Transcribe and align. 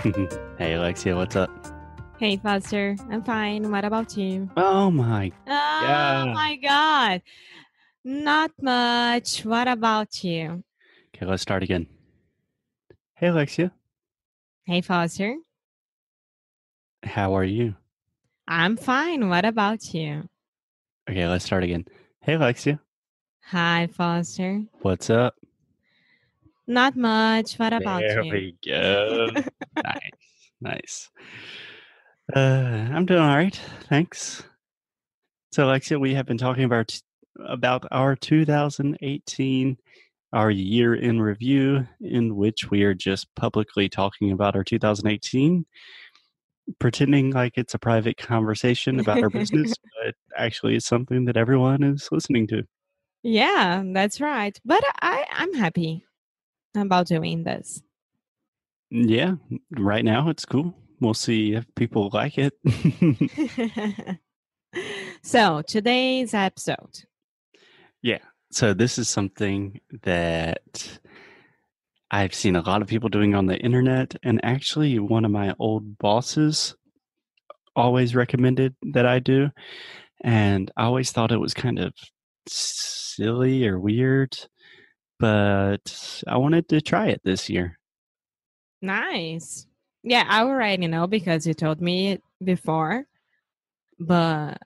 hey 0.58 0.72
Alexia, 0.74 1.14
what's 1.14 1.36
up? 1.36 1.50
Hey, 2.18 2.36
Foster. 2.36 2.96
I'm 3.10 3.22
fine. 3.22 3.70
What 3.70 3.84
about 3.84 4.16
you? 4.16 4.48
Oh 4.56 4.90
my. 4.90 5.32
Oh 5.46 5.80
Yeah. 5.82 6.32
my 6.34 6.56
God. 6.62 7.22
Not 8.04 8.50
much. 8.60 9.44
What 9.44 9.68
about 9.68 10.22
you? 10.24 10.62
Okay, 11.14 11.26
let's 11.26 11.42
start 11.42 11.62
again. 11.62 11.86
Hey 13.14 13.26
Alexia, 13.28 13.72
Hey, 14.64 14.80
Foster. 14.80 15.36
how 17.02 17.34
are 17.34 17.44
you? 17.44 17.74
I'm 18.48 18.76
fine. 18.78 19.28
What 19.28 19.44
about 19.44 19.92
you? 19.92 20.28
Okay, 21.08 21.26
let's 21.28 21.44
start 21.44 21.64
again. 21.64 21.84
Hey 22.22 22.34
Alexia, 22.34 22.80
Hi, 23.44 23.88
Foster. 23.92 24.62
what's 24.80 25.10
up? 25.10 25.34
Not 26.70 26.94
much. 26.94 27.54
What 27.58 27.72
about 27.72 27.98
there 27.98 28.22
you? 28.22 28.30
we 28.30 28.54
go. 28.64 29.26
nice, 29.82 30.10
nice. 30.60 31.10
Uh, 32.32 32.86
I'm 32.92 33.06
doing 33.06 33.20
all 33.20 33.36
right, 33.36 33.60
thanks. 33.88 34.44
So, 35.50 35.66
Alexia, 35.66 35.98
we 35.98 36.14
have 36.14 36.26
been 36.26 36.38
talking 36.38 36.62
about 36.62 36.96
about 37.44 37.86
our 37.90 38.14
2018, 38.14 39.78
our 40.32 40.50
year 40.52 40.94
in 40.94 41.20
review, 41.20 41.88
in 42.00 42.36
which 42.36 42.70
we 42.70 42.84
are 42.84 42.94
just 42.94 43.26
publicly 43.34 43.88
talking 43.88 44.30
about 44.30 44.54
our 44.54 44.62
2018, 44.62 45.66
pretending 46.78 47.32
like 47.32 47.54
it's 47.58 47.74
a 47.74 47.80
private 47.80 48.16
conversation 48.16 49.00
about 49.00 49.20
our 49.24 49.30
business, 49.30 49.74
but 50.04 50.14
actually 50.36 50.76
it's 50.76 50.86
something 50.86 51.24
that 51.24 51.36
everyone 51.36 51.82
is 51.82 52.08
listening 52.12 52.46
to. 52.46 52.62
Yeah, 53.24 53.82
that's 53.92 54.20
right. 54.20 54.56
But 54.64 54.84
I, 55.02 55.26
I'm 55.32 55.52
happy 55.52 56.04
about 56.74 57.06
doing 57.06 57.44
this. 57.44 57.82
Yeah, 58.90 59.34
right 59.70 60.04
now 60.04 60.28
it's 60.30 60.44
cool. 60.44 60.74
We'll 61.00 61.14
see 61.14 61.54
if 61.54 61.64
people 61.76 62.10
like 62.12 62.36
it. 62.36 62.52
so, 65.22 65.62
today's 65.62 66.34
episode. 66.34 67.04
Yeah. 68.02 68.18
So 68.52 68.74
this 68.74 68.98
is 68.98 69.08
something 69.08 69.80
that 70.02 70.98
I've 72.10 72.34
seen 72.34 72.56
a 72.56 72.62
lot 72.62 72.82
of 72.82 72.88
people 72.88 73.08
doing 73.08 73.34
on 73.34 73.46
the 73.46 73.56
internet, 73.56 74.16
and 74.24 74.44
actually, 74.44 74.98
one 74.98 75.24
of 75.24 75.30
my 75.30 75.54
old 75.60 75.96
bosses 75.98 76.74
always 77.76 78.16
recommended 78.16 78.74
that 78.92 79.06
I 79.06 79.20
do, 79.20 79.50
and 80.22 80.70
I 80.76 80.84
always 80.84 81.12
thought 81.12 81.30
it 81.30 81.38
was 81.38 81.54
kind 81.54 81.78
of 81.78 81.94
silly 82.48 83.66
or 83.66 83.78
weird, 83.78 84.36
but 85.20 86.22
I 86.26 86.38
wanted 86.38 86.68
to 86.70 86.80
try 86.80 87.08
it 87.08 87.20
this 87.22 87.48
year. 87.48 87.78
Nice. 88.82 89.66
Yeah, 90.02 90.24
I 90.26 90.40
already 90.42 90.86
know 90.86 91.06
because 91.06 91.46
you 91.46 91.52
told 91.54 91.80
me 91.80 92.12
it 92.12 92.22
before, 92.42 93.04
but 93.98 94.58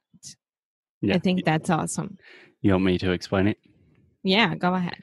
Yeah, 1.02 1.17
I 1.17 1.18
think 1.18 1.45
that's 1.45 1.68
awesome. 1.70 2.17
you 2.62 2.70
want 2.73 2.84
me 2.84 2.98
to 2.98 3.11
explain 3.11 3.48
it? 3.48 3.58
Yeah, 4.23 4.55
go 4.55 4.74
ahead. 4.74 4.96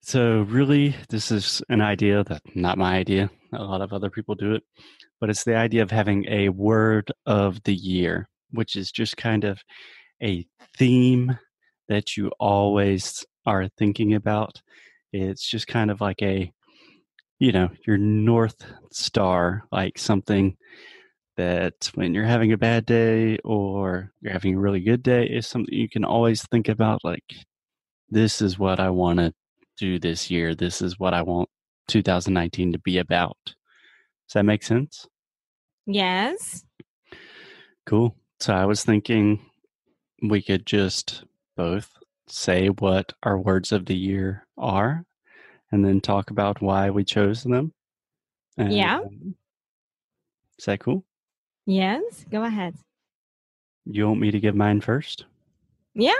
So, 0.00 0.40
really, 0.42 0.96
this 1.10 1.30
is 1.30 1.62
an 1.68 1.80
idea 1.80 2.24
that 2.24 2.42
not 2.56 2.76
my 2.78 2.96
idea. 2.96 3.30
A 3.52 3.62
lot 3.62 3.82
of 3.82 3.92
other 3.92 4.10
people 4.10 4.34
do 4.34 4.54
it, 4.54 4.62
but 5.20 5.30
it's 5.30 5.44
the 5.44 5.54
idea 5.54 5.82
of 5.82 5.90
having 5.92 6.24
a 6.28 6.48
word 6.48 7.12
of 7.26 7.62
the 7.64 7.74
year, 7.74 8.28
which 8.50 8.74
is 8.74 8.90
just 8.90 9.16
kind 9.16 9.44
of 9.44 9.60
a 10.22 10.44
theme 10.76 11.38
that 11.88 12.16
you 12.16 12.32
always 12.40 13.24
are 13.46 13.68
thinking 13.78 14.14
about. 14.14 14.60
It's 15.12 15.48
just 15.48 15.66
kind 15.66 15.90
of 15.90 16.00
like 16.00 16.22
a, 16.22 16.52
you 17.38 17.52
know, 17.52 17.70
your 17.86 17.98
North 17.98 18.64
Star, 18.92 19.64
like 19.70 19.98
something 19.98 20.56
that 21.36 21.90
when 21.94 22.14
you're 22.14 22.24
having 22.24 22.52
a 22.52 22.58
bad 22.58 22.86
day 22.86 23.38
or 23.44 24.12
you're 24.20 24.32
having 24.32 24.54
a 24.54 24.60
really 24.60 24.80
good 24.80 25.02
day 25.02 25.24
is 25.26 25.46
something 25.46 25.74
you 25.74 25.88
can 25.88 26.04
always 26.04 26.46
think 26.48 26.68
about, 26.68 27.00
like, 27.04 27.24
this 28.10 28.42
is 28.42 28.58
what 28.58 28.78
I 28.78 28.90
want 28.90 29.18
to 29.18 29.32
do 29.78 29.98
this 29.98 30.30
year. 30.30 30.54
This 30.54 30.82
is 30.82 30.98
what 30.98 31.14
I 31.14 31.22
want 31.22 31.48
2019 31.88 32.72
to 32.72 32.78
be 32.78 32.98
about. 32.98 33.38
Does 33.44 34.34
that 34.34 34.44
make 34.44 34.62
sense? 34.62 35.06
Yes. 35.86 36.64
Cool. 37.86 38.14
So 38.40 38.54
I 38.54 38.66
was 38.66 38.84
thinking 38.84 39.40
we 40.22 40.42
could 40.42 40.66
just 40.66 41.24
both 41.56 41.90
say 42.28 42.68
what 42.68 43.12
our 43.22 43.38
words 43.38 43.72
of 43.72 43.86
the 43.86 43.96
year 43.96 44.46
are 44.56 45.04
and 45.70 45.84
then 45.84 46.00
talk 46.00 46.30
about 46.30 46.60
why 46.62 46.90
we 46.90 47.04
chose 47.04 47.42
them. 47.42 47.72
Yeah. 48.56 49.00
And- 49.00 49.34
Is 50.58 50.64
that 50.66 50.80
cool? 50.80 51.04
Yes. 51.66 52.24
Go 52.30 52.44
ahead. 52.44 52.74
You 53.84 54.06
want 54.08 54.20
me 54.20 54.30
to 54.30 54.40
give 54.40 54.54
mine 54.54 54.80
first? 54.80 55.24
Yeah. 55.94 56.12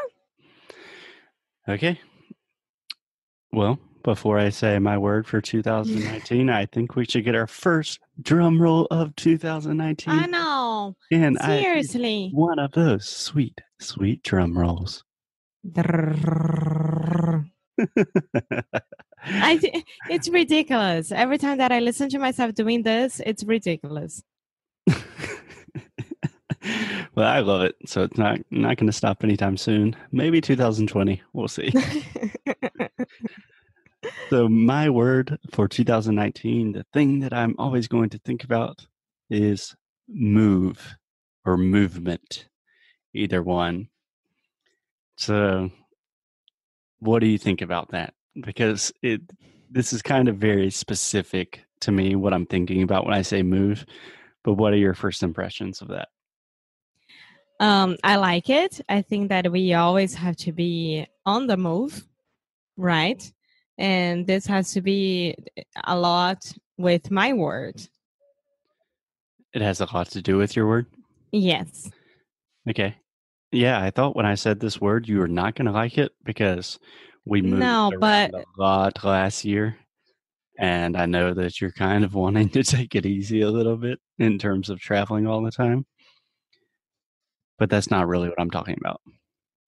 Okay. 1.69 2.01
Well, 3.53 3.79
before 4.03 4.39
I 4.39 4.49
say 4.49 4.79
my 4.79 4.99
word 4.99 5.27
for 5.27 5.41
2019, 5.43 6.51
I 6.51 6.67
think 6.67 6.97
we 6.97 7.05
should 7.05 7.25
get 7.25 7.35
our 7.37 7.47
first 7.47 8.01
drum 8.21 8.61
roll 8.61 8.87
of 8.91 9.15
2019. 9.17 10.13
I 10.13 10.27
know. 10.27 10.97
And 11.13 11.39
I 11.39 11.61
Seriously. 11.61 12.31
one 12.33 12.59
of 12.59 12.73
those 12.73 13.09
sweet, 13.09 13.61
sweet 13.81 14.23
drum 14.23 14.59
rolls. 14.59 15.05
I 19.25 19.61
it's 20.11 20.29
ridiculous. 20.29 21.13
Every 21.13 21.39
time 21.39 21.59
that 21.59 21.73
I 21.73 21.81
listen 21.81 22.09
to 22.11 22.19
myself 22.19 22.55
doing 22.55 22.83
this, 22.83 23.21
it's 23.25 23.45
ridiculous. 23.45 24.23
well, 27.15 27.29
I 27.29 27.41
love 27.41 27.63
it. 27.63 27.77
So 27.87 28.03
it's 28.03 28.19
not 28.19 28.41
not 28.51 28.77
going 28.77 28.89
to 28.89 28.93
stop 28.93 29.23
anytime 29.23 29.57
soon. 29.57 29.97
Maybe 30.11 30.41
2020. 30.41 31.23
We'll 31.33 31.49
see. 31.49 31.73
so 34.31 34.49
my 34.49 34.91
word 34.91 35.39
for 35.53 35.69
2019, 35.69 36.73
the 36.73 36.85
thing 36.93 37.21
that 37.21 37.33
I'm 37.33 37.55
always 37.59 37.89
going 37.89 38.11
to 38.11 38.19
think 38.19 38.45
about 38.45 38.87
is 39.31 39.75
move 40.09 40.97
or 41.45 41.57
movement. 41.57 42.49
Either 43.15 43.43
one. 43.43 43.89
So 45.17 45.71
what 47.01 47.21
do 47.21 47.27
you 47.27 47.39
think 47.39 47.63
about 47.63 47.91
that? 47.91 48.15
Because 48.41 48.93
it 49.03 49.21
this 49.71 49.93
is 49.93 50.03
kind 50.03 50.29
of 50.29 50.37
very 50.37 50.71
specific 50.71 51.65
to 51.81 51.93
me 51.93 52.15
what 52.15 52.35
I'm 52.35 52.47
thinking 52.47 52.83
about 52.83 53.05
when 53.05 53.15
I 53.15 53.23
say 53.23 53.43
move. 53.43 53.87
But 54.45 54.55
what 54.55 54.73
are 54.73 54.77
your 54.77 54.95
first 54.95 55.23
impressions 55.23 55.81
of 55.81 55.89
that? 55.89 56.09
um, 57.63 57.97
I 58.03 58.17
like 58.17 58.51
it. 58.51 58.81
I 58.89 59.03
think 59.03 59.29
that 59.29 59.51
we 59.51 59.73
always 59.75 60.15
have 60.15 60.37
to 60.39 60.53
be 60.53 61.07
on 61.25 61.47
the 61.47 61.57
move, 61.57 62.05
right? 62.77 63.33
And 63.79 64.27
this 64.27 64.47
has 64.47 64.73
to 64.73 64.81
be 64.81 65.37
a 65.85 65.97
lot 65.97 66.53
with 66.77 67.13
my 67.13 67.33
word. 67.33 67.81
It 69.55 69.63
has 69.63 69.81
a 69.81 69.87
lot 69.95 70.09
to 70.11 70.23
do 70.23 70.39
with 70.39 70.57
your 70.57 70.67
word. 70.67 70.87
Yes. 71.31 71.89
Okay. 72.69 72.97
Yeah, 73.53 73.81
I 73.83 73.91
thought 73.91 74.17
when 74.17 74.27
I 74.27 74.35
said 74.35 74.61
this 74.61 74.81
word, 74.81 75.07
you 75.09 75.19
were 75.19 75.29
not 75.29 75.55
going 75.55 75.67
to 75.67 75.73
like 75.73 75.99
it 75.99 76.13
because 76.25 76.79
we 77.25 77.43
moved 77.43 77.61
No, 77.61 77.93
but- 78.01 78.33
a 78.35 78.45
lot 78.57 79.05
last 79.05 79.45
year, 79.45 79.77
and 80.59 80.97
I 80.97 81.07
know 81.07 81.35
that 81.35 81.61
you're 81.61 81.73
kind 81.73 82.05
of 82.05 82.15
wanting 82.15 82.49
to 82.51 82.63
take 82.77 82.95
it 82.95 83.07
easy 83.07 83.43
a 83.43 83.51
little 83.51 83.77
bit 83.77 84.01
in 84.19 84.39
terms 84.39 84.71
of 84.71 84.81
traveling 84.81 85.27
all 85.27 85.43
the 85.43 85.51
time. 85.51 85.85
But 87.59 87.69
that's 87.71 87.91
not 87.91 88.09
really 88.09 88.29
what 88.29 88.41
I'm 88.41 88.51
talking 88.51 88.77
about. 88.81 89.01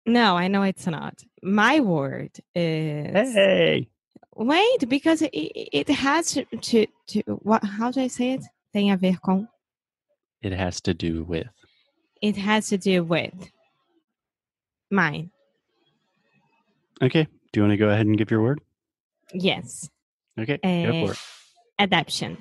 No, 0.06 0.38
I 0.38 0.48
know 0.48 0.64
it's 0.64 0.88
not. 0.88 1.16
My 1.44 1.80
word 1.80 2.32
is 2.56 3.34
Hey, 3.34 3.90
wait 4.36 4.88
because 4.88 5.22
it, 5.22 5.30
it 5.34 5.90
has 5.90 6.32
to, 6.32 6.46
to 6.46 6.86
to 7.08 7.22
what 7.44 7.64
how 7.64 7.92
do 7.92 8.02
I 8.02 8.08
say 8.08 8.34
it? 8.34 8.44
Tem 8.74 8.90
a 8.92 8.98
ver 8.98 9.18
com. 9.24 9.48
it 10.42 10.54
has 10.54 10.80
to 10.82 10.94
do 10.94 11.24
with. 11.24 11.48
It 12.22 12.38
has 12.38 12.70
to 12.70 12.78
do 12.78 13.04
with 13.04 13.34
mine. 14.92 15.32
Okay. 17.02 17.28
Do 17.52 17.60
you 17.60 17.64
want 17.64 17.72
to 17.74 17.78
go 17.78 17.90
ahead 17.90 18.06
and 18.06 18.18
give 18.18 18.32
your 18.32 18.42
word? 18.42 18.62
Yes. 19.34 19.90
Okay. 20.40 20.60
Eh, 20.64 20.86
go 20.86 21.08
for 21.08 21.14
it. 21.14 21.20
adaptation. 21.80 22.38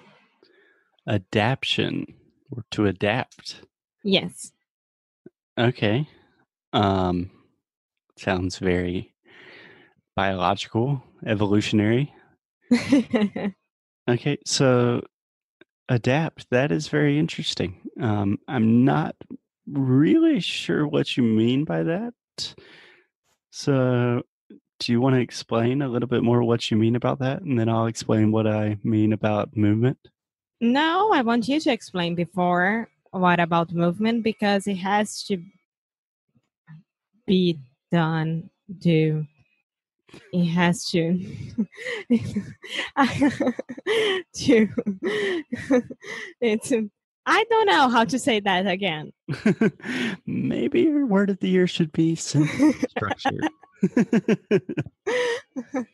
Adaption 1.07 2.07
or 2.51 2.65
to 2.73 2.87
adapt. 2.87 3.63
Yes. 4.05 4.53
Okay. 5.59 6.09
Um 6.73 7.31
sounds 8.17 8.59
very 8.59 9.15
biological, 10.15 11.03
evolutionary. 11.27 12.13
okay, 14.09 14.39
so 14.47 15.03
adapt 15.89 16.47
that 16.51 16.71
is 16.71 16.89
very 16.89 17.19
interesting. 17.19 17.81
Um 18.01 18.39
I'm 18.47 18.85
not 18.85 19.17
really 19.67 20.41
sure 20.41 20.87
what 20.87 21.17
you 21.17 21.23
mean 21.23 21.65
by 21.65 21.83
that. 21.83 22.13
So 23.51 24.23
do 24.79 24.93
you 24.93 25.01
want 25.01 25.17
to 25.17 25.21
explain 25.21 25.83
a 25.83 25.89
little 25.89 26.09
bit 26.09 26.23
more 26.23 26.43
what 26.43 26.71
you 26.71 26.77
mean 26.77 26.97
about 26.97 27.19
that 27.19 27.43
and 27.43 27.59
then 27.59 27.69
I'll 27.69 27.87
explain 27.87 28.33
what 28.33 28.47
I 28.47 28.79
mean 28.83 29.13
about 29.13 29.57
movement? 29.57 29.99
No, 30.61 31.11
I 31.13 31.23
want 31.23 31.49
you 31.49 31.61
to 31.61 31.73
explain 31.73 32.15
before 32.15 32.89
what 33.11 33.41
about 33.41 33.73
movement 33.73 34.23
because 34.23 34.67
it 34.67 34.77
has 34.77 35.23
to 35.25 35.43
be 37.27 37.59
done 37.91 38.51
do 38.79 39.27
it 40.33 40.45
has 40.47 40.85
to. 40.91 41.19
To 44.35 44.69
it's 46.41 46.73
I 47.33 47.45
don't 47.49 47.67
know 47.67 47.89
how 47.89 48.05
to 48.07 48.19
say 48.19 48.41
that 48.41 48.67
again. 48.67 49.13
Maybe 50.27 50.81
your 50.81 51.07
word 51.07 51.31
of 51.31 51.39
the 51.39 51.49
year 51.49 51.69
should 51.69 51.93
be 51.93 52.17
simple 52.17 52.73
structure. 52.89 53.39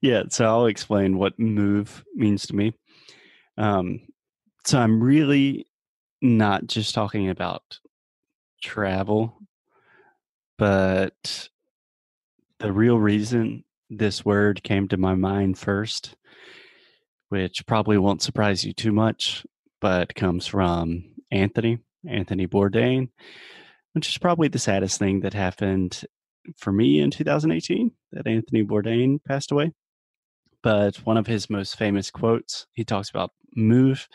yeah, 0.00 0.22
so 0.30 0.46
I'll 0.46 0.64
explain 0.64 1.18
what 1.18 1.38
move 1.38 2.02
means 2.14 2.46
to 2.46 2.56
me. 2.56 2.72
Um, 3.58 4.00
so 4.64 4.80
I'm 4.80 5.04
really 5.04 5.66
not 6.22 6.66
just 6.66 6.94
talking 6.94 7.28
about 7.28 7.78
travel, 8.62 9.36
but 10.56 11.50
the 12.60 12.72
real 12.72 12.98
reason 12.98 13.62
this 13.90 14.24
word 14.24 14.62
came 14.62 14.88
to 14.88 14.96
my 14.96 15.14
mind 15.14 15.58
first, 15.58 16.16
which 17.28 17.66
probably 17.66 17.98
won't 17.98 18.22
surprise 18.22 18.64
you 18.64 18.72
too 18.72 18.92
much, 18.92 19.44
but 19.80 20.14
comes 20.14 20.46
from 20.46 21.04
Anthony, 21.30 21.78
Anthony 22.08 22.46
Bourdain, 22.46 23.08
which 23.92 24.08
is 24.08 24.18
probably 24.18 24.48
the 24.48 24.58
saddest 24.58 24.98
thing 24.98 25.20
that 25.20 25.34
happened 25.34 26.04
for 26.56 26.72
me 26.72 27.00
in 27.00 27.10
2018 27.10 27.90
that 28.12 28.26
Anthony 28.26 28.62
Bourdain 28.62 29.22
passed 29.24 29.50
away. 29.50 29.72
But 30.62 30.96
one 31.06 31.16
of 31.16 31.26
his 31.26 31.50
most 31.50 31.76
famous 31.76 32.10
quotes, 32.10 32.66
he 32.72 32.84
talks 32.84 33.10
about 33.10 33.32
move. 33.54 34.08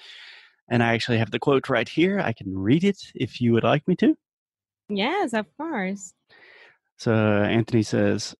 And 0.70 0.82
I 0.82 0.94
actually 0.94 1.18
have 1.18 1.32
the 1.32 1.40
quote 1.40 1.70
right 1.70 1.88
here. 1.88 2.20
I 2.20 2.34
can 2.34 2.58
read 2.58 2.84
it 2.84 2.98
if 3.16 3.42
you 3.42 3.54
would 3.54 3.64
like 3.64 3.88
me 3.88 3.96
to. 3.98 4.18
Yes, 4.90 5.34
of 5.34 5.46
course. 5.58 6.14
So 6.98 7.14
Anthony 7.14 7.84
says, 7.84 8.36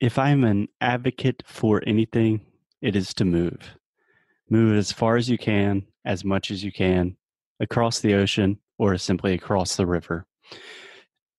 If 0.00 0.18
I'm 0.18 0.44
an 0.44 0.68
advocate 0.80 1.42
for 1.46 1.82
anything, 1.86 2.40
it 2.80 2.96
is 2.96 3.14
to 3.14 3.24
move. 3.24 3.76
Move 4.50 4.76
as 4.76 4.92
far 4.92 5.16
as 5.16 5.28
you 5.28 5.38
can, 5.38 5.84
as 6.04 6.24
much 6.24 6.50
as 6.50 6.62
you 6.62 6.72
can, 6.72 7.16
across 7.60 8.00
the 8.00 8.14
ocean 8.14 8.58
or 8.78 8.96
simply 8.98 9.32
across 9.34 9.76
the 9.76 9.86
river. 9.86 10.26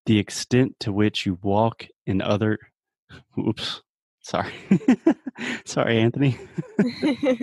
The 0.06 0.20
extent 0.20 0.76
to 0.82 0.92
which 0.92 1.26
you 1.26 1.38
walk 1.42 1.88
in 2.06 2.22
other, 2.22 2.58
oops, 3.40 3.82
sorry, 4.22 4.54
sorry, 5.66 6.00
Anthony. 6.00 6.38
the 6.78 7.38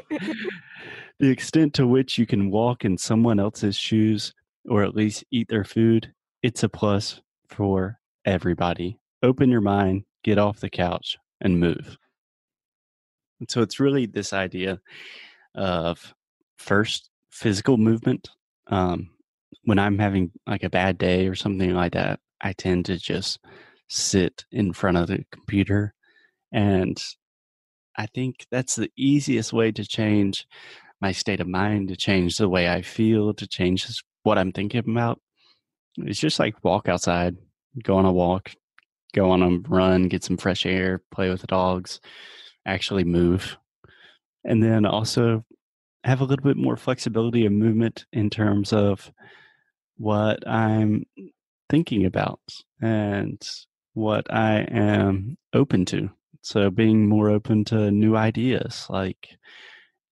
extent 1.21 1.75
to 1.75 1.87
which 1.87 2.19
you 2.19 2.27
can 2.27 2.51
walk 2.51 2.85
in 2.85 2.99
someone 2.99 3.39
else's 3.39 3.77
shoes 3.77 4.35
or 4.69 4.83
at 4.83 4.95
least 4.95 5.25
eat 5.31 5.49
their 5.49 5.65
food, 5.65 6.13
it's 6.43 6.63
a 6.63 6.69
plus 6.69 7.21
for 7.49 7.99
everybody. 8.25 8.99
Open 9.23 9.51
your 9.51 9.61
mind, 9.61 10.05
get 10.25 10.39
off 10.39 10.61
the 10.61 10.71
couch, 10.71 11.17
and 11.41 11.61
move. 11.61 11.97
And 13.41 13.51
so 13.51 13.61
it's 13.61 13.81
really 13.81 14.07
this 14.07 14.33
idea 14.33 14.81
of 15.55 16.15
first 16.57 17.11
physical 17.31 17.77
movement. 17.77 18.31
Um, 18.69 19.11
when 19.65 19.79
I'm 19.79 19.99
having 19.99 20.31
like 20.47 20.63
a 20.63 20.71
bad 20.71 20.99
day 20.99 21.29
or 21.29 21.35
something 21.35 21.75
like 21.75 21.93
that, 21.93 22.21
I 22.41 22.53
tend 22.53 22.87
to 22.87 22.99
just 22.99 23.39
sit 23.89 24.45
in 24.51 24.73
front 24.73 24.97
of 24.97 25.09
the 25.09 25.25
computer. 25.31 25.95
And 26.53 27.03
I 27.97 28.07
think 28.07 28.47
that's 28.51 28.77
the 28.77 28.91
easiest 28.97 29.53
way 29.53 29.73
to 29.73 29.85
change 29.85 30.47
my 31.01 31.13
state 31.13 31.41
of 31.41 31.49
mind, 31.49 31.89
to 31.89 31.97
change 31.97 32.39
the 32.39 32.49
way 32.49 32.69
I 32.69 32.83
feel, 32.83 33.35
to 33.35 33.47
change 33.47 34.03
what 34.23 34.39
I'm 34.39 34.53
thinking 34.53 34.79
about. 34.79 35.21
It's 35.99 36.21
just 36.21 36.39
like 36.39 36.65
walk 36.65 36.89
outside, 36.89 37.37
go 37.83 37.97
on 37.97 38.05
a 38.05 38.13
walk, 38.13 38.55
go 39.15 39.31
on 39.31 39.43
a 39.43 39.59
run, 39.69 40.09
get 40.09 40.25
some 40.25 40.37
fresh 40.37 40.65
air, 40.65 41.03
play 41.11 41.29
with 41.29 41.43
the 41.43 41.47
dogs, 41.47 42.01
actually 42.67 43.05
move. 43.05 43.59
And 44.45 44.63
then 44.63 44.85
also 44.85 45.45
have 46.05 46.21
a 46.21 46.25
little 46.25 46.45
bit 46.45 46.57
more 46.57 46.77
flexibility 46.77 47.47
of 47.47 47.53
movement 47.53 48.07
in 48.13 48.29
terms 48.29 48.73
of 48.73 49.11
what 49.97 50.47
I'm 50.49 51.05
thinking 51.69 52.07
about 52.07 52.41
and 52.81 53.41
what 53.95 54.33
I 54.33 54.67
am 54.71 55.37
open 55.53 55.85
to. 55.87 56.11
So 56.43 56.71
being 56.71 57.09
more 57.09 57.31
open 57.31 57.65
to 57.67 57.91
new 57.91 58.17
ideas 58.17 58.87
like 58.91 59.29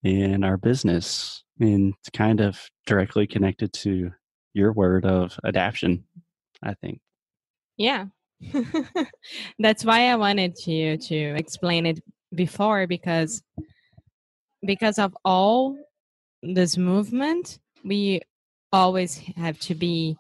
in 0.05 0.44
our 0.44 0.56
business 0.56 1.43
and 1.59 1.93
it's 1.99 2.11
kind 2.11 2.41
of 2.41 2.59
directly 2.87 3.27
connected 3.27 3.73
to 3.73 4.12
your 4.55 4.73
word 4.73 5.05
of 5.05 5.38
adaptation, 5.44 6.05
I 6.62 6.75
think. 6.75 7.00
Yeah. 7.77 8.06
That's 9.59 9.85
why 9.85 10.09
I 10.09 10.17
wanted 10.17 10.56
you 10.67 10.97
to 10.97 11.17
explain 11.37 11.87
it 11.87 12.00
before 12.35 12.87
because 12.87 13.43
because 14.65 14.99
of 14.99 15.17
all 15.25 15.77
this 16.43 16.77
movement, 16.77 17.59
we 17.85 18.21
always 18.73 19.19
have 19.37 19.59
to 19.61 19.75
be 19.75 20.17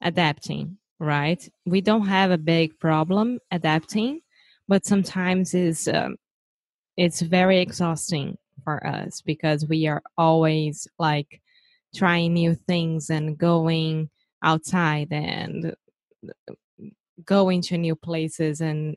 adapting, 0.00 0.78
right? 0.98 1.48
We 1.64 1.80
don't 1.80 2.06
have 2.06 2.30
a 2.30 2.38
big 2.38 2.78
problem 2.78 3.38
adapting, 3.50 4.20
but 4.68 4.84
sometimes 4.84 5.54
it's 5.54 5.88
um, 5.88 6.16
it's 6.96 7.20
very 7.20 7.58
exhausting 7.60 8.38
for 8.64 8.84
us 8.86 9.20
because 9.20 9.66
we 9.66 9.86
are 9.86 10.02
always 10.16 10.88
like 10.98 11.40
trying 11.94 12.34
new 12.34 12.54
things 12.54 13.10
and 13.10 13.38
going 13.38 14.10
outside 14.42 15.12
and 15.12 15.74
going 17.24 17.62
to 17.62 17.78
new 17.78 17.96
places 17.96 18.60
and 18.60 18.96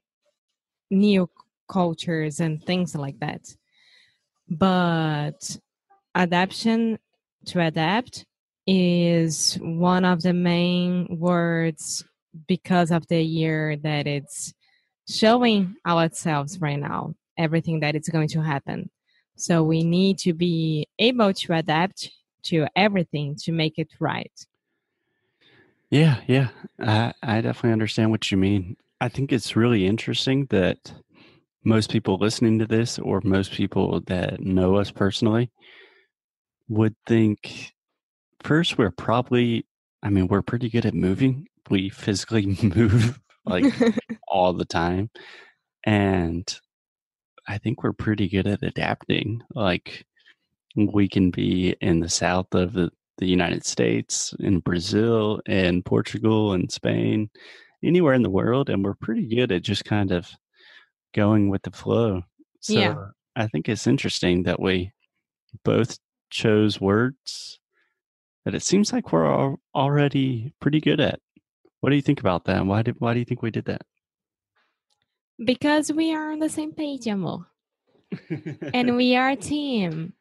new 0.90 1.30
cultures 1.70 2.40
and 2.40 2.63
things 2.63 2.96
like 2.96 3.20
that. 3.20 3.42
But 4.50 5.58
adaptation 6.15 7.00
to 7.46 7.62
adapt 7.62 8.25
is 8.65 9.58
one 9.62 10.06
of 10.06 10.22
the 10.22 10.34
main 10.34 11.20
words 11.20 12.03
because 12.48 12.91
of 12.91 13.08
the 13.08 13.22
year 13.22 13.77
that 13.77 14.08
it's 14.08 14.53
showing 15.08 15.75
ourselves 15.86 16.60
right 16.62 16.79
now, 16.79 17.15
everything 17.38 17.79
that 17.79 17.96
is 17.96 18.10
going 18.10 18.27
to 18.29 18.41
happen. 18.41 18.89
So 19.36 19.63
we 19.63 19.84
need 19.84 20.18
to 20.20 20.34
be 20.34 20.88
able 21.00 21.34
to 21.34 21.53
adapt 21.53 22.12
to 22.44 22.68
everything 22.75 23.36
to 23.44 23.51
make 23.51 23.77
it 23.77 23.89
right. 24.00 24.32
Yeah, 25.89 26.18
yeah. 26.27 26.50
I, 26.79 27.13
I 27.24 27.41
definitely 27.41 27.72
understand 27.72 28.12
what 28.12 28.29
you 28.32 28.38
mean. 28.38 28.77
I 29.01 29.10
think 29.10 29.32
it's 29.32 29.56
really 29.56 29.88
interesting 29.88 30.46
that 30.48 30.94
most 31.63 31.92
people 31.92 32.18
listening 32.18 32.60
to 32.60 32.66
this 32.66 33.00
or 33.00 33.22
most 33.24 33.51
people 33.51 34.01
that 34.08 34.39
know 34.39 34.75
us 34.75 34.92
personally 34.92 35.51
would 36.68 36.96
think 37.06 37.74
first 38.44 38.78
we're 38.78 38.92
probably 38.92 39.66
I 40.01 40.10
mean, 40.10 40.28
we're 40.28 40.42
pretty 40.42 40.70
good 40.70 40.86
at 40.86 40.94
moving. 40.94 41.48
We 41.70 41.89
physically 41.89 42.46
move 42.63 43.20
like 43.46 43.74
all 44.28 44.54
the 44.54 44.66
time. 44.66 45.10
And 45.84 46.48
I 47.48 47.58
think 47.58 47.84
we're 47.84 47.94
pretty 47.94 48.28
good 48.28 48.48
at 48.48 48.63
adapting. 48.63 49.42
Like 49.54 50.06
we 50.75 51.08
can 51.08 51.32
be 51.32 51.75
in 51.82 52.00
the 52.00 52.10
south 52.10 52.54
of 52.54 52.74
the, 52.74 52.92
the 53.18 53.28
United 53.28 53.66
States, 53.66 54.34
in 54.39 54.60
Brazil, 54.60 55.42
and 55.46 55.84
Portugal, 55.84 56.54
and 56.54 56.72
Spain, 56.72 57.30
anywhere 57.84 58.13
in 58.13 58.22
the 58.22 58.30
world, 58.30 58.70
and 58.70 58.84
we're 58.84 58.94
pretty 58.94 59.28
good 59.28 59.51
at 59.51 59.62
just 59.62 59.84
kind 59.84 60.12
of 60.12 60.30
going 61.13 61.50
with 61.50 61.62
the 61.63 61.72
flow. 61.72 62.24
So 62.60 62.74
Yeah. 62.74 62.96
I 63.36 63.48
think 63.48 63.70
it's 63.70 63.88
interesting 63.88 64.44
that 64.44 64.60
we 64.60 64.92
both 65.63 65.98
chose 66.30 66.80
words 66.82 67.60
that 68.46 68.54
it 68.56 68.62
seems 68.63 68.92
like 68.94 69.12
we're 69.12 69.25
al- 69.25 69.60
already 69.75 70.54
pretty 70.60 70.80
good 70.82 71.00
at. 71.00 71.20
What 71.82 71.89
do 71.92 71.96
you 71.96 72.01
think 72.01 72.20
about 72.20 72.46
that? 72.46 72.66
Why 72.66 72.82
did 72.82 72.96
why 73.00 73.13
do 73.13 73.20
you 73.20 73.25
think 73.25 73.42
we 73.42 73.51
did 73.51 73.66
that? 73.66 73.82
Because 75.44 75.92
we 75.92 76.13
are 76.13 76.32
on 76.32 76.39
the 76.39 76.50
same 76.50 76.74
page, 76.74 77.08
amor. 77.08 77.48
and 78.74 78.98
we 78.98 79.16
are 79.16 79.30
a 79.30 79.36
team. 79.36 80.13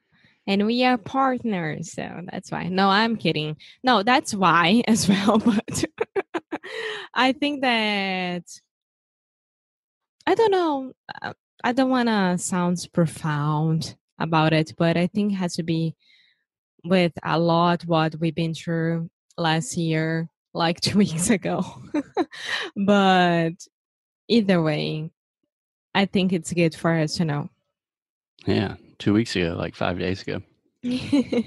and 0.46 0.64
we 0.66 0.84
are 0.84 0.96
partners. 0.96 1.92
So 1.92 2.22
that's 2.30 2.50
why. 2.50 2.68
No, 2.68 2.88
I'm 2.88 3.16
kidding. 3.16 3.56
No, 3.82 4.02
that's 4.02 4.32
why 4.34 4.82
as 4.88 5.08
well. 5.08 5.38
But 5.38 5.84
I 7.14 7.32
think 7.32 7.62
that 7.62 8.44
I 10.28 10.34
don't 10.34 10.50
know. 10.50 10.92
uh, 11.22 11.32
I 11.64 11.72
don't 11.72 11.88
want 11.88 12.08
to 12.08 12.36
sound 12.36 12.86
profound 12.92 13.96
about 14.18 14.52
it, 14.52 14.74
but 14.76 14.98
I 14.98 15.06
think 15.06 15.32
it 15.32 15.36
has 15.36 15.54
to 15.56 15.62
be 15.62 15.96
with 16.84 17.12
a 17.24 17.38
lot 17.38 17.86
what 17.86 18.14
we've 18.20 18.34
been 18.34 18.52
through 18.52 19.08
last 19.38 19.78
year, 19.78 20.28
like 20.52 20.80
two 20.82 20.98
weeks 20.98 21.30
ago. 21.30 21.64
but 22.76 23.54
either 24.28 24.62
way, 24.62 25.10
I 25.94 26.04
think 26.04 26.34
it's 26.34 26.52
good 26.52 26.74
for 26.74 26.92
us 26.92 27.16
to 27.16 27.24
know. 27.24 27.48
Yeah, 28.44 28.76
two 28.98 29.14
weeks 29.14 29.34
ago, 29.34 29.56
like 29.58 29.74
five 29.74 29.98
days 29.98 30.22
ago. 30.22 30.42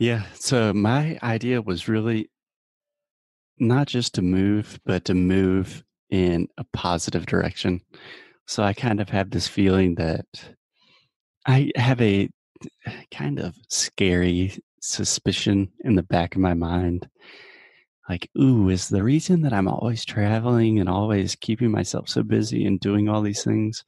Yeah. 0.00 0.22
So 0.32 0.72
my 0.72 1.18
idea 1.22 1.60
was 1.60 1.86
really 1.86 2.30
not 3.58 3.86
just 3.86 4.14
to 4.14 4.22
move, 4.22 4.80
but 4.86 5.04
to 5.04 5.14
move 5.14 5.84
in 6.10 6.48
a 6.58 6.64
positive 6.72 7.26
direction. 7.26 7.80
So 8.46 8.62
I 8.62 8.72
kind 8.72 9.00
of 9.00 9.08
have 9.10 9.30
this 9.30 9.46
feeling 9.46 9.94
that 9.96 10.26
I 11.46 11.70
have 11.76 12.00
a 12.00 12.28
kind 13.10 13.38
of 13.38 13.54
scary 13.68 14.58
suspicion 14.80 15.70
in 15.80 15.94
the 15.94 16.02
back 16.02 16.34
of 16.34 16.40
my 16.40 16.54
mind. 16.54 17.08
Like, 18.08 18.28
ooh, 18.36 18.68
is 18.68 18.88
the 18.88 19.04
reason 19.04 19.42
that 19.42 19.52
I'm 19.52 19.68
always 19.68 20.04
traveling 20.04 20.80
and 20.80 20.88
always 20.88 21.36
keeping 21.36 21.70
myself 21.70 22.08
so 22.08 22.24
busy 22.24 22.66
and 22.66 22.80
doing 22.80 23.08
all 23.08 23.22
these 23.22 23.44
things, 23.44 23.84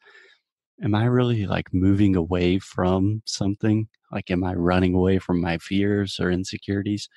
am 0.83 0.95
I 0.95 1.05
really 1.05 1.45
like 1.47 1.75
moving 1.75 2.15
away 2.15 2.61
from 2.61 3.23
something? 3.25 3.89
Like, 4.13 4.31
am 4.31 4.45
I 4.45 4.55
running 4.55 4.95
away 4.95 5.19
from 5.19 5.41
my 5.41 5.59
fears 5.59 6.21
or 6.21 6.31
insecurities? 6.31 7.09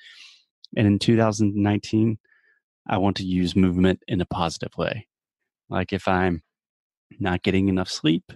And 0.76 0.86
in 0.86 0.98
2019, 0.98 2.18
I 2.88 2.98
want 2.98 3.16
to 3.16 3.24
use 3.24 3.56
movement 3.56 4.00
in 4.08 4.20
a 4.20 4.26
positive 4.26 4.72
way. 4.76 5.08
Like, 5.68 5.92
if 5.92 6.06
I'm 6.06 6.42
not 7.18 7.42
getting 7.42 7.68
enough 7.68 7.88
sleep, 7.88 8.32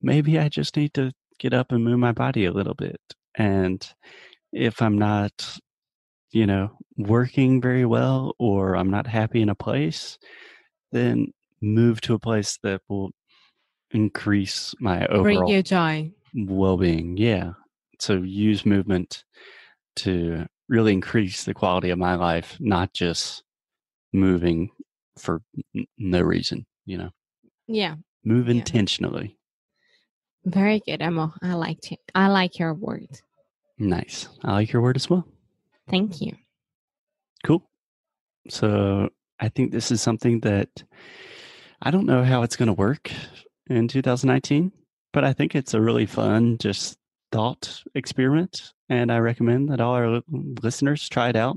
maybe 0.00 0.38
I 0.38 0.48
just 0.48 0.76
need 0.76 0.94
to 0.94 1.12
get 1.38 1.52
up 1.52 1.72
and 1.72 1.84
move 1.84 1.98
my 1.98 2.12
body 2.12 2.44
a 2.44 2.52
little 2.52 2.74
bit. 2.74 3.00
And 3.34 3.86
if 4.52 4.80
I'm 4.82 4.98
not, 4.98 5.58
you 6.30 6.46
know, 6.46 6.76
working 6.96 7.60
very 7.60 7.84
well 7.84 8.34
or 8.38 8.76
I'm 8.76 8.90
not 8.90 9.06
happy 9.06 9.42
in 9.42 9.48
a 9.48 9.54
place, 9.54 10.18
then 10.92 11.32
move 11.60 12.00
to 12.02 12.14
a 12.14 12.18
place 12.18 12.58
that 12.62 12.80
will 12.88 13.10
increase 13.90 14.74
my 14.80 15.06
Bring 15.06 15.38
overall 15.38 15.50
you 15.50 15.62
joy. 15.62 16.12
well-being. 16.34 17.16
Yeah. 17.16 17.52
So 17.98 18.14
use 18.14 18.66
movement 18.66 19.24
to 19.96 20.46
really 20.68 20.92
increase 20.92 21.44
the 21.44 21.54
quality 21.54 21.90
of 21.90 21.98
my 21.98 22.14
life, 22.14 22.56
not 22.60 22.92
just 22.94 23.42
moving 24.12 24.70
for 25.18 25.42
no 25.98 26.20
reason, 26.20 26.66
you 26.84 26.98
know. 26.98 27.10
Yeah, 27.66 27.96
Move 28.24 28.46
Yeah. 28.48 28.54
intentionally. 28.54 29.36
very 30.44 30.80
good, 30.84 31.00
Emma. 31.02 31.32
I 31.42 31.54
liked 31.54 31.92
it. 31.92 32.00
I 32.14 32.28
like 32.28 32.58
your 32.58 32.74
word. 32.74 33.20
Nice. 33.78 34.28
I 34.44 34.52
like 34.52 34.72
your 34.72 34.82
word 34.82 34.96
as 34.96 35.08
well. 35.08 35.26
Thank 35.88 36.20
you. 36.20 36.36
Cool. 37.44 37.68
So 38.48 39.08
I 39.40 39.48
think 39.48 39.70
this 39.72 39.90
is 39.90 40.00
something 40.02 40.40
that 40.40 40.68
I 41.80 41.90
don't 41.90 42.06
know 42.06 42.24
how 42.24 42.42
it's 42.42 42.56
going 42.56 42.66
to 42.68 42.72
work 42.72 43.10
in 43.68 43.88
2019, 43.88 44.72
but 45.12 45.24
I 45.24 45.32
think 45.32 45.54
it's 45.54 45.74
a 45.74 45.80
really 45.80 46.06
fun, 46.06 46.58
just 46.58 46.96
thought 47.32 47.82
experiment. 47.94 48.72
And 48.88 49.10
I 49.12 49.18
recommend 49.18 49.68
that 49.70 49.80
all 49.80 49.94
our 49.94 50.22
listeners 50.28 51.08
try 51.08 51.28
it 51.28 51.36
out. 51.36 51.56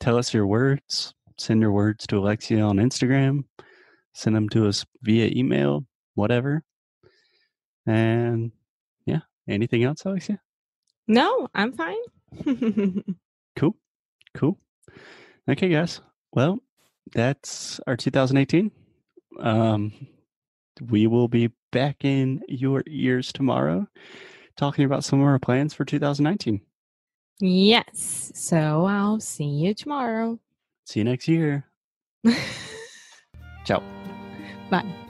Tell 0.00 0.16
us 0.16 0.32
your 0.34 0.46
words. 0.46 1.14
Send 1.38 1.60
your 1.60 1.72
words 1.72 2.06
to 2.08 2.18
Alexia 2.18 2.60
on 2.62 2.76
Instagram. 2.76 3.44
Send 4.14 4.34
them 4.34 4.48
to 4.50 4.66
us 4.68 4.84
via 5.02 5.30
email, 5.34 5.84
whatever. 6.14 6.62
And 7.86 8.52
yeah, 9.04 9.20
anything 9.48 9.84
else, 9.84 10.04
Alexia? 10.04 10.40
No, 11.06 11.48
I'm 11.54 11.72
fine. 11.72 11.96
Cool. 13.56 13.74
Cool. 14.34 14.58
Okay, 15.48 15.70
guys. 15.70 16.02
Well, 16.32 16.58
that's 17.14 17.80
our 17.86 17.96
2018. 17.96 18.70
Um, 19.40 19.92
we 20.90 21.06
will 21.06 21.28
be 21.28 21.50
back 21.72 22.04
in 22.04 22.42
your 22.48 22.82
ears 22.86 23.32
tomorrow 23.32 23.86
talking 24.58 24.84
about 24.84 25.04
some 25.04 25.20
of 25.20 25.26
our 25.26 25.38
plans 25.38 25.72
for 25.72 25.86
2019. 25.86 26.60
yes. 27.40 28.30
So 28.34 28.84
I'll 28.84 29.20
see 29.20 29.44
you 29.44 29.72
tomorrow. 29.72 30.38
See 30.86 31.00
you 31.00 31.04
next 31.04 31.26
year. 31.26 31.64
Ciao. 33.64 33.82
Bye. 34.70 35.05